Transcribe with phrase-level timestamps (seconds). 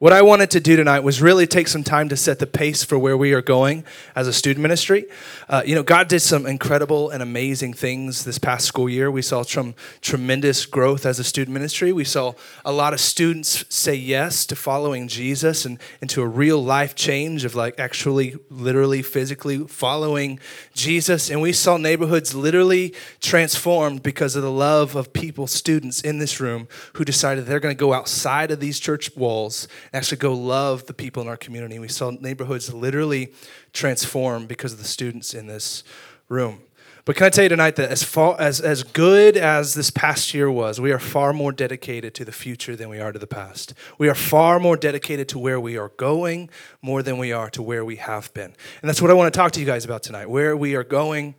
[0.00, 2.82] What I wanted to do tonight was really take some time to set the pace
[2.82, 3.84] for where we are going
[4.16, 5.04] as a student ministry.
[5.46, 9.10] Uh, you know, God did some incredible and amazing things this past school year.
[9.10, 11.92] We saw some tremendous growth as a student ministry.
[11.92, 12.32] We saw
[12.64, 17.44] a lot of students say yes to following Jesus and into a real life change
[17.44, 20.40] of like actually, literally, physically following
[20.72, 21.28] Jesus.
[21.28, 26.40] And we saw neighborhoods literally transformed because of the love of people, students in this
[26.40, 30.86] room who decided they're going to go outside of these church walls actually go love
[30.86, 31.78] the people in our community.
[31.78, 33.32] We saw neighborhoods literally
[33.72, 35.82] transform because of the students in this
[36.28, 36.60] room.
[37.04, 40.34] But can I tell you tonight that as far as, as good as this past
[40.34, 43.26] year was, we are far more dedicated to the future than we are to the
[43.26, 43.74] past.
[43.98, 46.50] We are far more dedicated to where we are going
[46.82, 48.54] more than we are to where we have been.
[48.82, 50.84] And that's what I want to talk to you guys about tonight, where we are
[50.84, 51.34] going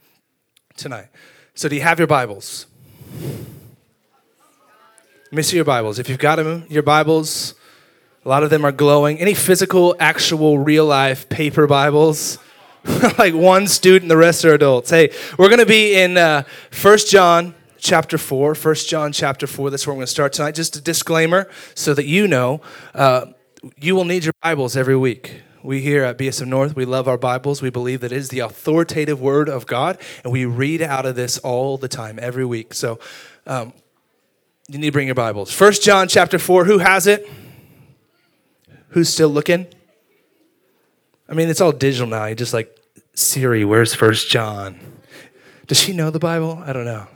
[0.75, 1.07] tonight.
[1.53, 2.65] So, do you have your Bibles?
[5.39, 5.99] See your Bibles.
[5.99, 7.53] If you've got them, your Bibles,
[8.23, 9.19] a lot of them are glowing.
[9.19, 12.37] Any physical, actual, real life paper Bibles?
[13.17, 14.89] like one student, the rest are adults.
[14.91, 16.43] Hey, we're going to be in uh,
[16.81, 18.53] 1 John chapter 4.
[18.53, 19.71] 1 John chapter 4.
[19.71, 20.53] That's where we're going to start tonight.
[20.53, 22.61] Just a disclaimer so that you know
[22.93, 23.27] uh,
[23.79, 25.41] you will need your Bibles every week.
[25.63, 27.61] We here at BSM North, we love our Bibles.
[27.61, 31.15] We believe that it is the authoritative Word of God, and we read out of
[31.15, 32.73] this all the time, every week.
[32.73, 32.99] So
[33.45, 33.71] um,
[34.67, 35.59] you need to bring your Bibles.
[35.59, 36.65] 1 John chapter 4.
[36.65, 37.29] Who has it?
[38.91, 39.67] Who's still looking?
[41.27, 42.25] I mean, it's all digital now.
[42.25, 42.77] You just like,
[43.13, 44.79] Siri, where's First John?
[45.67, 46.61] Does she know the Bible?
[46.65, 47.07] I don't know.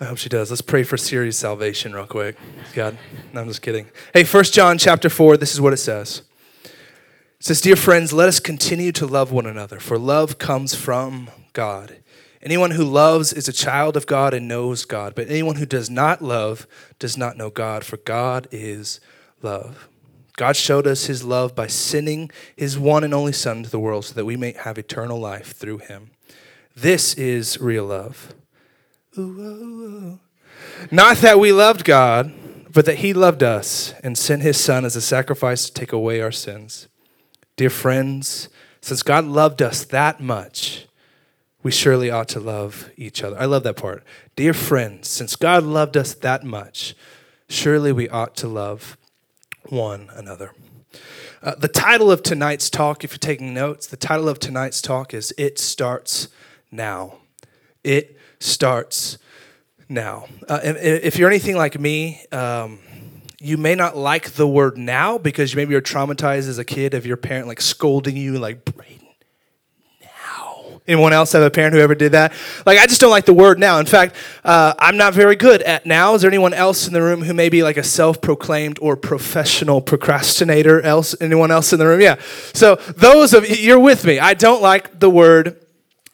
[0.00, 0.50] I hope she does.
[0.50, 2.36] Let's pray for Siri's salvation real quick.
[2.74, 2.96] God,
[3.32, 3.86] no, I'm just kidding.
[4.14, 6.22] Hey, First John chapter 4, this is what it says.
[6.64, 11.30] It says, Dear friends, let us continue to love one another, for love comes from
[11.52, 11.96] God.
[12.40, 15.90] Anyone who loves is a child of God and knows God, but anyone who does
[15.90, 16.68] not love
[17.00, 19.00] does not know God, for God is
[19.42, 19.88] love.
[20.36, 24.04] God showed us his love by sending his one and only Son to the world
[24.04, 26.10] so that we may have eternal life through him.
[26.76, 28.34] This is real love.
[29.18, 30.20] Ooh, ooh, ooh.
[30.92, 32.32] Not that we loved God,
[32.72, 36.20] but that he loved us and sent his Son as a sacrifice to take away
[36.20, 36.86] our sins.
[37.56, 38.48] Dear friends,
[38.80, 40.86] since God loved us that much,
[41.64, 43.36] we surely ought to love each other.
[43.40, 44.04] I love that part.
[44.36, 46.94] Dear friends, since God loved us that much,
[47.48, 48.96] surely we ought to love
[49.68, 50.52] one another.
[51.42, 55.14] Uh, the title of tonight's talk, if you're taking notes, the title of tonight's talk
[55.14, 56.28] is It Starts
[56.72, 57.18] Now.
[57.84, 59.18] It starts
[59.88, 60.26] now.
[60.48, 62.80] Uh, if you're anything like me, um,
[63.40, 67.06] you may not like the word now because maybe you're traumatized as a kid of
[67.06, 68.68] your parent like scolding you, like,
[70.88, 72.32] Anyone else have a parent who ever did that?
[72.64, 73.78] Like, I just don't like the word now.
[73.78, 76.14] In fact, uh, I'm not very good at now.
[76.14, 79.82] Is there anyone else in the room who may be like a self-proclaimed or professional
[79.82, 80.80] procrastinator?
[80.80, 82.00] Else, anyone else in the room?
[82.00, 82.16] Yeah.
[82.54, 84.18] So those of you're with me.
[84.18, 85.62] I don't like the word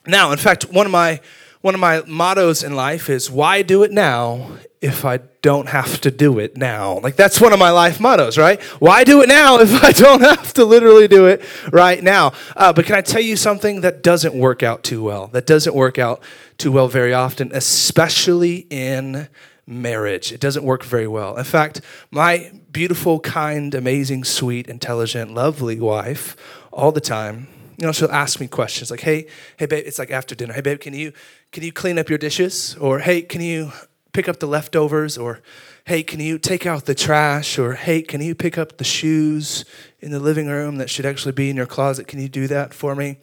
[0.08, 0.32] now.
[0.32, 1.20] In fact, one of my
[1.64, 5.98] one of my mottos in life is why do it now if I don't have
[6.02, 6.98] to do it now?
[6.98, 8.62] Like, that's one of my life mottos, right?
[8.80, 11.42] Why do it now if I don't have to literally do it
[11.72, 12.34] right now?
[12.54, 15.28] Uh, but can I tell you something that doesn't work out too well?
[15.28, 16.22] That doesn't work out
[16.58, 19.28] too well very often, especially in
[19.66, 20.32] marriage.
[20.32, 21.34] It doesn't work very well.
[21.38, 26.36] In fact, my beautiful, kind, amazing, sweet, intelligent, lovely wife,
[26.74, 29.26] all the time, you know, she'll ask me questions like, "Hey,
[29.56, 30.52] hey, babe," it's like after dinner.
[30.52, 31.12] "Hey, babe, can you
[31.52, 33.72] can you clean up your dishes?" Or, "Hey, can you
[34.12, 35.40] pick up the leftovers?" Or,
[35.84, 39.64] "Hey, can you take out the trash?" Or, "Hey, can you pick up the shoes
[40.00, 42.06] in the living room that should actually be in your closet?
[42.06, 43.18] Can you do that for me?"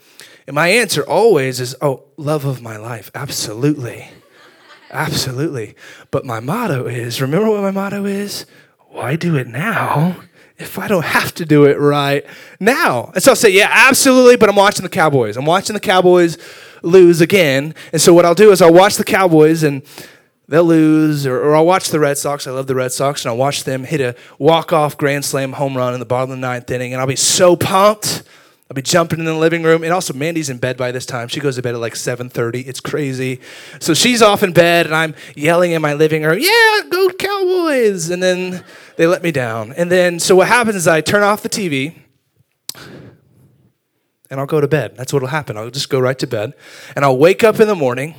[0.47, 4.09] And my answer always is, "Oh, love of my life, absolutely."
[4.93, 5.75] absolutely.
[6.11, 8.45] But my motto is, remember what my motto is?
[8.89, 10.21] Why do it now?
[10.61, 12.25] If I don't have to do it right
[12.59, 13.11] now?
[13.13, 15.37] And so I'll say, yeah, absolutely, but I'm watching the Cowboys.
[15.37, 16.37] I'm watching the Cowboys
[16.83, 17.75] lose again.
[17.91, 19.83] And so what I'll do is I'll watch the Cowboys and
[20.47, 22.45] they'll lose, or, or I'll watch the Red Sox.
[22.45, 25.77] I love the Red Sox, and I'll watch them hit a walk-off grand slam home
[25.77, 28.23] run in the bottom of the ninth inning, and I'll be so pumped.
[28.69, 31.27] I'll be jumping in the living room, and also Mandy's in bed by this time.
[31.27, 32.67] She goes to bed at like 7:30.
[32.67, 33.41] It's crazy.
[33.79, 37.50] So she's off in bed, and I'm yelling in my living room, "Yeah, go Cowboys!"
[37.81, 38.63] And then
[38.95, 39.73] they let me down.
[39.73, 41.95] And then so what happens is I turn off the TV,
[44.29, 44.95] and I'll go to bed.
[44.95, 45.57] That's what'll happen.
[45.57, 46.53] I'll just go right to bed,
[46.95, 48.15] and I'll wake up in the morning.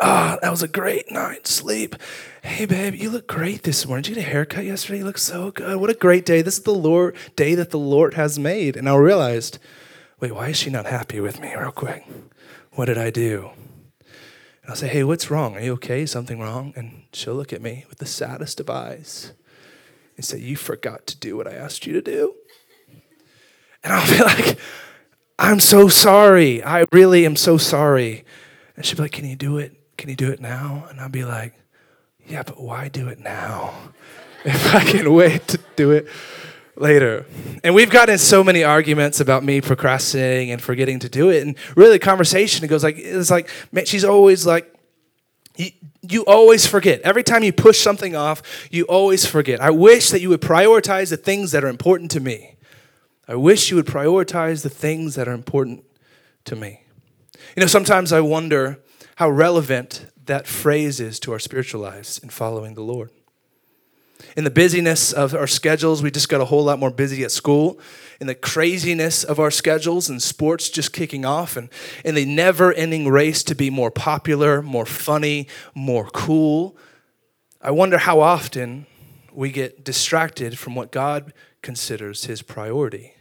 [0.00, 1.94] Ah, oh, that was a great night's sleep.
[2.42, 4.02] Hey, babe, you look great this morning.
[4.02, 4.98] Did you get a haircut yesterday?
[4.98, 5.76] You look so good.
[5.76, 6.42] What a great day.
[6.42, 8.76] This is the Lord day that the Lord has made.
[8.76, 9.60] And I realized
[10.18, 11.54] wait, why is she not happy with me?
[11.54, 12.04] Real quick.
[12.72, 13.50] What did I do?
[14.72, 15.54] I'll say, hey, what's wrong?
[15.54, 16.06] Are you okay?
[16.06, 16.72] Something wrong?
[16.76, 19.32] And she'll look at me with the saddest of eyes.
[20.16, 22.36] and say, You forgot to do what I asked you to do.
[23.84, 24.58] And I'll be like,
[25.38, 26.64] I'm so sorry.
[26.64, 28.24] I really am so sorry.
[28.74, 29.76] And she'll be like, Can you do it?
[29.98, 30.86] Can you do it now?
[30.88, 31.52] And I'll be like,
[32.26, 33.74] Yeah, but why do it now?
[34.46, 36.08] If I can wait to do it
[36.76, 37.26] later.
[37.62, 41.42] And we've gotten so many arguments about me procrastinating and forgetting to do it.
[41.42, 44.74] And really, conversation it goes like, it's like, man, she's always like,
[45.56, 45.70] you,
[46.02, 47.00] you always forget.
[47.02, 49.60] Every time you push something off, you always forget.
[49.60, 52.56] I wish that you would prioritize the things that are important to me.
[53.28, 55.84] I wish you would prioritize the things that are important
[56.46, 56.82] to me.
[57.56, 58.80] You know, sometimes I wonder
[59.16, 63.10] how relevant that phrase is to our spiritual lives in following the Lord.
[64.36, 67.30] In the busyness of our schedules, we just got a whole lot more busy at
[67.30, 67.78] school.
[68.20, 71.68] In the craziness of our schedules and sports just kicking off, and
[72.04, 76.76] in the never ending race to be more popular, more funny, more cool,
[77.60, 78.86] I wonder how often
[79.32, 81.32] we get distracted from what God
[81.62, 83.14] considers his priority.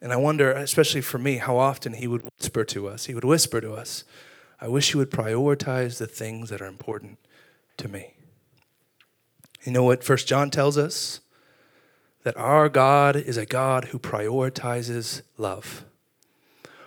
[0.00, 3.06] And I wonder, especially for me, how often he would whisper to us.
[3.06, 4.04] He would whisper to us,
[4.60, 7.18] I wish you would prioritize the things that are important
[7.78, 8.14] to me.
[9.64, 11.20] You know what First John tells us?
[12.22, 15.84] That our God is a God who prioritizes love.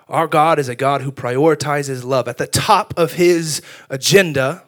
[0.07, 2.27] Our God is a God who prioritizes love.
[2.27, 4.63] At the top of his agenda,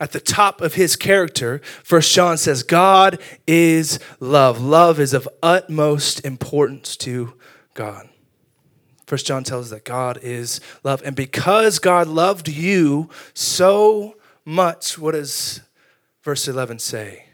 [0.00, 4.60] at the top of his character, First John says, God is love.
[4.60, 7.34] Love is of utmost importance to
[7.74, 8.08] God.
[9.06, 11.02] First John tells us that God is love.
[11.04, 15.60] And because God loved you so much, what does
[16.22, 17.26] verse 11 say?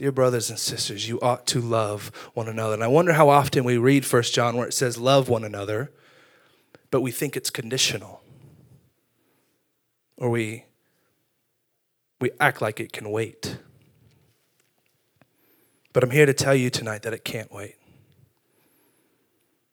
[0.00, 2.72] Dear brothers and sisters, you ought to love one another.
[2.72, 5.92] And I wonder how often we read First John where it says love one another,
[6.90, 8.22] but we think it's conditional.
[10.16, 10.64] Or we
[12.18, 13.58] we act like it can wait.
[15.92, 17.74] But I'm here to tell you tonight that it can't wait.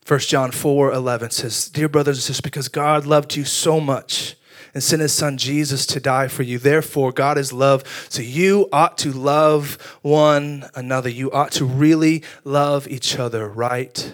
[0.05, 4.35] 1 John 4 11 says, Dear brothers and sisters, because God loved you so much
[4.73, 6.57] and sent his son Jesus to die for you.
[6.57, 7.83] Therefore, God is love.
[8.09, 11.09] So you ought to love one another.
[11.09, 14.13] You ought to really love each other right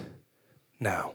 [0.80, 1.14] now.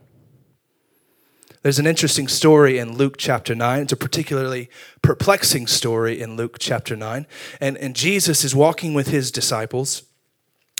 [1.62, 3.81] There's an interesting story in Luke chapter 9.
[3.81, 4.70] It's a particularly
[5.02, 7.28] perplexing story in Luke chapter 9.
[7.60, 10.04] And, and Jesus is walking with his disciples,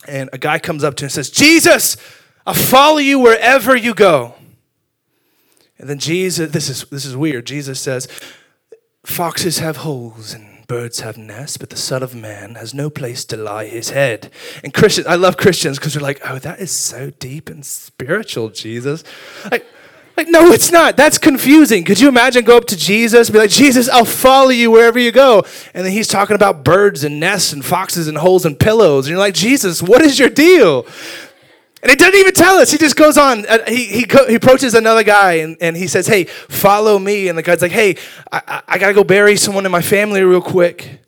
[0.08, 1.98] and a guy comes up to him and says, Jesus,
[2.46, 4.36] I'll follow you wherever you go.
[5.78, 7.46] And then Jesus, this is, this is weird.
[7.46, 8.08] Jesus says,
[9.06, 13.26] Foxes have holes and birds have nests, but the Son of Man has no place
[13.26, 14.32] to lie his head.
[14.64, 18.50] And Christians, I love Christians because they're like, oh, that is so deep and spiritual,
[18.50, 19.04] Jesus.
[19.52, 19.66] Like,
[20.20, 20.98] like, no, it's not.
[20.98, 21.86] That's confusing.
[21.86, 25.00] Could you imagine go up to Jesus and be like, Jesus, I'll follow you wherever
[25.00, 25.46] you go.
[25.74, 29.06] And then he's talking about birds and nests and foxes and holes and pillows.
[29.06, 30.86] And you're like, Jesus, what is your deal?
[31.82, 32.72] And he doesn't even tell us.
[32.72, 33.46] He just goes on.
[33.46, 37.30] Uh, he, he, he approaches another guy and, and he says, Hey, follow me.
[37.30, 37.96] And the guy's like, Hey,
[38.32, 41.00] I, I, I got to go bury someone in my family real quick.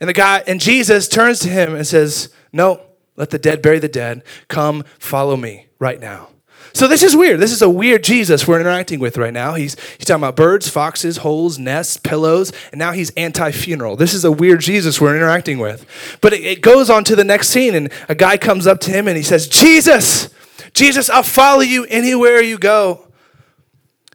[0.00, 2.80] And the guy, and Jesus turns to him and says, No,
[3.16, 4.24] let the dead bury the dead.
[4.48, 6.29] Come, follow me right now.
[6.72, 7.40] So this is weird.
[7.40, 9.54] This is a weird Jesus we're interacting with right now.
[9.54, 13.96] He's, he's talking about birds, foxes, holes, nests, pillows, and now he's anti-funeral.
[13.96, 15.86] This is a weird Jesus we're interacting with.
[16.20, 18.90] But it, it goes on to the next scene, and a guy comes up to
[18.90, 20.30] him and he says, Jesus,
[20.74, 23.06] Jesus, I'll follow you anywhere you go.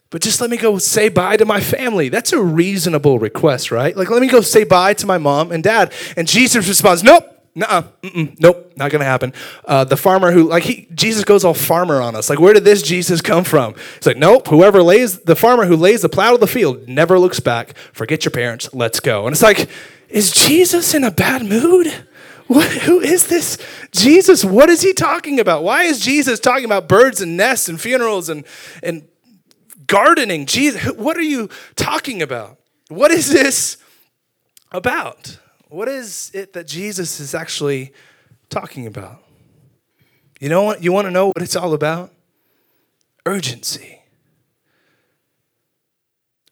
[0.09, 2.07] But just let me go say bye to my family.
[2.07, 3.97] That's a reasonable request, right?
[3.97, 5.91] Like, let me go say bye to my mom and dad.
[6.15, 7.83] And Jesus responds, Nope, Nuh-uh,
[8.39, 9.31] nope, not gonna happen.
[9.63, 12.29] Uh, the farmer who, like, he, Jesus goes all farmer on us.
[12.29, 13.75] Like, where did this Jesus come from?
[13.95, 14.47] He's like, nope.
[14.47, 17.77] Whoever lays the farmer who lays the plow to the field never looks back.
[17.93, 18.73] Forget your parents.
[18.73, 19.25] Let's go.
[19.25, 19.69] And it's like,
[20.09, 21.87] is Jesus in a bad mood?
[22.47, 23.57] What, who is this
[23.91, 24.43] Jesus?
[24.45, 25.63] What is he talking about?
[25.63, 28.45] Why is Jesus talking about birds and nests and funerals and
[28.83, 29.07] and
[29.87, 30.45] gardening?
[30.45, 32.59] Jesus, what are you talking about?
[32.89, 33.77] What is this
[34.71, 35.39] about?
[35.75, 37.91] What is it that Jesus is actually
[38.49, 39.21] talking about?
[40.39, 40.81] You know what?
[40.81, 42.13] You want to know what it's all about?
[43.25, 43.99] Urgency.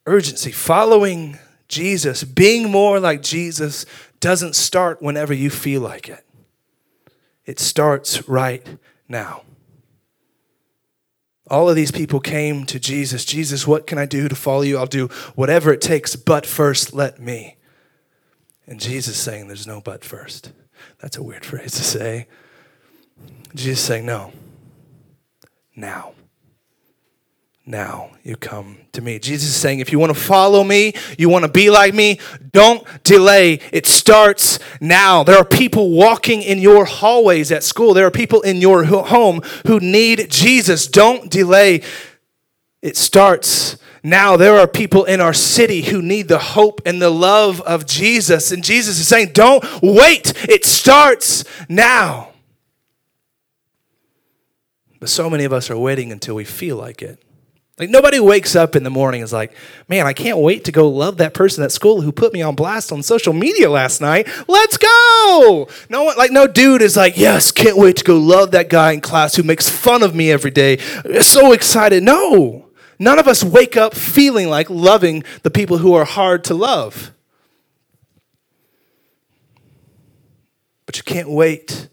[0.06, 0.51] Urgency.
[0.51, 1.39] Following
[1.70, 3.86] Jesus, being more like Jesus,
[4.20, 6.25] doesn't start whenever you feel like it.
[7.46, 8.77] It starts right
[9.08, 9.44] now.
[11.50, 13.24] All of these people came to Jesus.
[13.24, 14.77] Jesus, what can I do to follow you?
[14.77, 17.56] I'll do whatever it takes, but first let me.
[18.67, 20.51] And Jesus saying, There's no but first.
[21.00, 22.27] That's a weird phrase to say.
[23.55, 24.32] Jesus saying, No.
[25.75, 26.13] Now.
[27.65, 29.17] now you come to me.
[29.17, 32.20] Jesus is saying, if you want to follow me, you want to be like me,
[32.51, 33.60] don't delay.
[33.72, 35.24] It starts now.
[35.24, 39.41] There are people walking in your hallways at school, there are people in your home
[39.65, 40.88] who need Jesus.
[40.88, 41.82] Don't delay.
[42.84, 44.38] It starts now.
[44.38, 48.51] There are people in our city who need the hope and the love of Jesus.
[48.51, 50.33] And Jesus is saying, don't wait.
[50.50, 52.29] It starts now.
[55.00, 57.24] But so many of us are waiting until we feel like it.
[57.79, 59.55] Like nobody wakes up in the morning is like,
[59.89, 62.53] man, I can't wait to go love that person at school who put me on
[62.53, 64.29] blast on social media last night.
[64.48, 65.67] Let's go.
[65.89, 68.91] No one like no dude is like, yes, can't wait to go love that guy
[68.91, 70.77] in class who makes fun of me every day.
[71.22, 72.03] So excited.
[72.03, 72.62] No.
[73.03, 77.12] None of us wake up feeling like loving the people who are hard to love.
[80.86, 81.89] But you can't wait.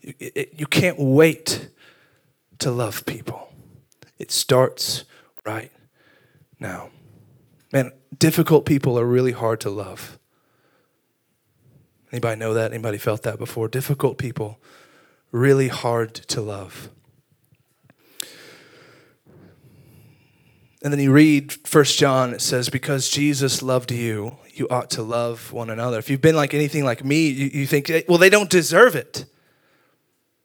[0.00, 1.68] You, can't wait
[2.58, 3.52] to love people.
[4.18, 5.04] It starts
[5.46, 5.70] right
[6.58, 6.90] now.
[7.72, 10.18] Man, difficult people are really hard to love.
[12.10, 12.72] Anybody know that?
[12.72, 13.68] Anybody felt that before?
[13.68, 14.58] Difficult people,
[15.30, 16.90] really hard to love.
[20.82, 25.02] And then you read First John, it says, Because Jesus loved you, you ought to
[25.02, 25.98] love one another.
[25.98, 29.26] If you've been like anything like me, you, you think, well, they don't deserve it.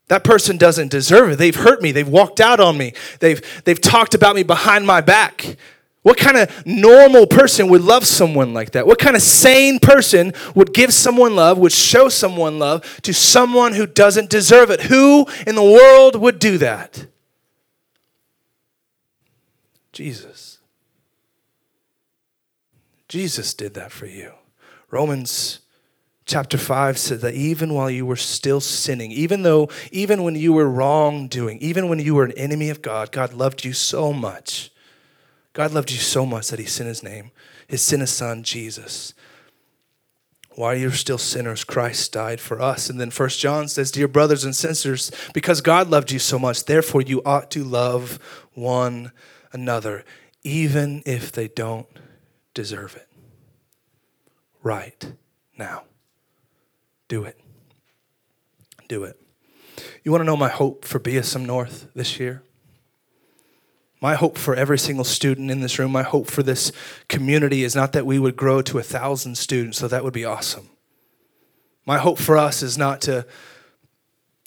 [0.07, 1.35] That person doesn't deserve it.
[1.37, 1.91] They've hurt me.
[1.91, 2.93] They've walked out on me.
[3.19, 5.57] They've, they've talked about me behind my back.
[6.03, 8.85] What kind of normal person would love someone like that?
[8.85, 13.73] What kind of sane person would give someone love, would show someone love to someone
[13.73, 14.81] who doesn't deserve it?
[14.81, 17.07] Who in the world would do that?
[19.95, 20.59] Jesus.
[23.07, 24.33] Jesus did that for you.
[24.91, 25.59] Romans
[26.25, 30.51] chapter 5 said that even while you were still sinning, even though, even when you
[30.51, 34.69] were wrongdoing, even when you were an enemy of God, God loved you so much.
[35.53, 37.31] God loved you so much that He sent His name,
[37.65, 39.13] His sent His Son, Jesus.
[40.55, 42.89] While you're still sinners, Christ died for us.
[42.89, 46.65] And then First John says, Dear brothers and sisters, because God loved you so much,
[46.65, 48.19] therefore you ought to love
[48.53, 49.13] one
[49.55, 50.05] another,
[50.43, 51.87] even if they don't
[52.53, 53.07] deserve it.
[54.61, 55.13] Right
[55.57, 55.83] now.
[57.07, 57.39] Do it.
[58.87, 59.19] Do it.
[60.03, 62.43] You want to know my hope for BSM North this year?
[64.01, 66.71] My hope for every single student in this room, my hope for this
[67.07, 70.25] community is not that we would grow to a thousand students, so that would be
[70.25, 70.69] awesome.
[71.85, 73.25] My hope for us is not to,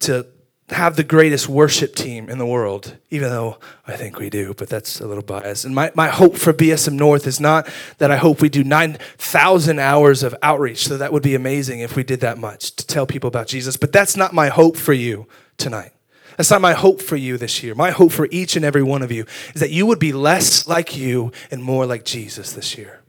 [0.00, 0.26] to
[0.70, 4.68] have the greatest worship team in the world, even though I think we do, but
[4.68, 5.64] that's a little biased.
[5.64, 9.78] And my, my hope for BSM North is not that I hope we do 9,000
[9.78, 13.06] hours of outreach, so that would be amazing if we did that much to tell
[13.06, 15.92] people about Jesus, but that's not my hope for you tonight.
[16.36, 17.74] That's not my hope for you this year.
[17.74, 20.68] My hope for each and every one of you is that you would be less
[20.68, 23.00] like you and more like Jesus this year.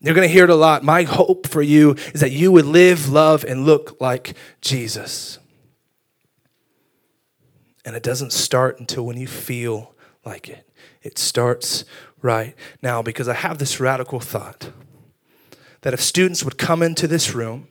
[0.00, 0.82] You're going to hear it a lot.
[0.82, 5.38] My hope for you is that you would live, love, and look like Jesus.
[7.86, 10.68] And it doesn't start until when you feel like it.
[11.02, 11.84] It starts
[12.20, 14.72] right now because I have this radical thought
[15.82, 17.68] that if students would come into this room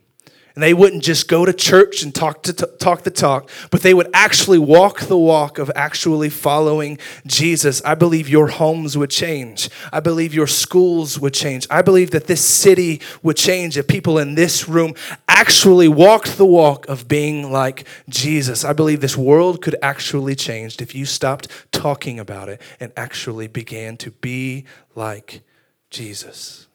[0.56, 3.82] and they wouldn't just go to church and talk to t- talk the talk, but
[3.82, 6.98] they would actually walk the walk of actually following
[7.28, 7.82] Jesus.
[7.84, 9.70] I believe your homes would change.
[9.92, 11.68] I believe your schools would change.
[11.70, 14.96] I believe that this city would change if people in this room
[15.28, 18.64] actually walked the walk of being like Jesus.
[18.64, 23.48] I believe this world could actually change if you stopped talking about it and actually
[23.48, 24.64] began to be
[24.96, 25.42] like
[25.90, 26.68] Jesus.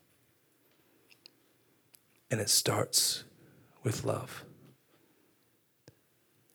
[2.31, 3.25] And it starts
[3.83, 4.45] with love.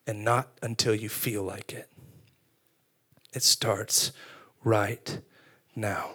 [0.07, 1.89] And not until you feel like it.
[3.33, 4.11] It starts
[4.63, 5.19] right
[5.75, 6.11] now.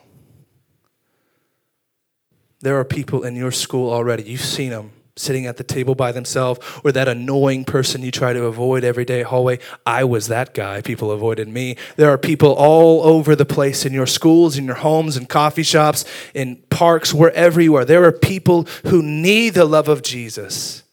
[2.61, 6.13] There are people in your school already, you've seen them sitting at the table by
[6.13, 9.59] themselves, or that annoying person you try to avoid every day hallway.
[9.85, 10.81] I was that guy.
[10.81, 11.77] People avoided me.
[11.97, 15.63] There are people all over the place in your schools, in your homes, in coffee
[15.63, 17.85] shops, in parks, wherever you are.
[17.85, 20.85] There are people who need the love of Jesus.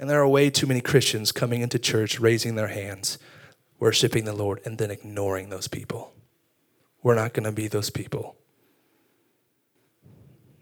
[0.00, 3.18] And there are way too many Christians coming into church, raising their hands,
[3.78, 6.14] worshiping the Lord, and then ignoring those people.
[7.02, 8.34] We're not going to be those people.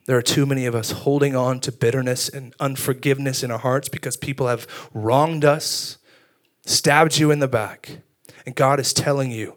[0.07, 3.89] There are too many of us holding on to bitterness and unforgiveness in our hearts
[3.89, 5.99] because people have wronged us,
[6.67, 7.99] stabbed you in the back.
[8.45, 9.57] And God is telling you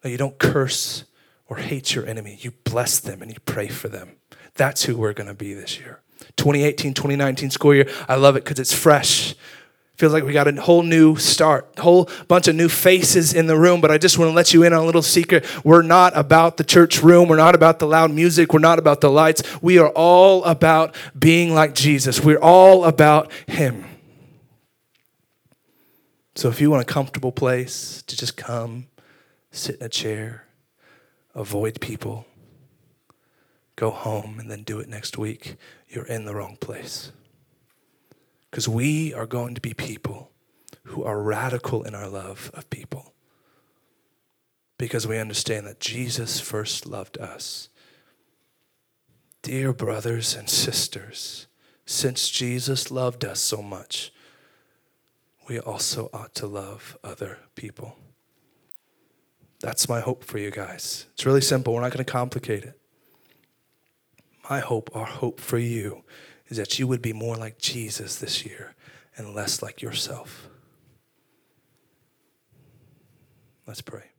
[0.00, 1.04] that you don't curse
[1.48, 2.38] or hate your enemy.
[2.40, 4.16] You bless them and you pray for them.
[4.54, 6.01] That's who we're going to be this year.
[6.36, 7.88] 2018 2019 school year.
[8.08, 9.34] I love it because it's fresh.
[9.96, 13.56] Feels like we got a whole new start, whole bunch of new faces in the
[13.56, 13.80] room.
[13.80, 15.44] But I just want to let you in on a little secret.
[15.64, 17.28] We're not about the church room.
[17.28, 18.52] We're not about the loud music.
[18.52, 19.42] We're not about the lights.
[19.62, 22.20] We are all about being like Jesus.
[22.20, 23.84] We're all about Him.
[26.34, 28.86] So if you want a comfortable place to just come,
[29.50, 30.46] sit in a chair,
[31.34, 32.26] avoid people,
[33.82, 35.56] go home, and then do it next week,
[35.88, 37.10] you're in the wrong place.
[38.48, 40.30] Because we are going to be people
[40.84, 43.12] who are radical in our love of people.
[44.78, 47.70] Because we understand that Jesus first loved us.
[49.42, 51.48] Dear brothers and sisters,
[51.84, 54.12] since Jesus loved us so much,
[55.48, 57.96] we also ought to love other people.
[59.58, 61.06] That's my hope for you guys.
[61.14, 61.74] It's really simple.
[61.74, 62.78] We're not going to complicate it.
[64.52, 66.04] My hope, our hope for you,
[66.48, 68.74] is that you would be more like Jesus this year
[69.16, 70.46] and less like yourself.
[73.66, 74.11] Let's pray.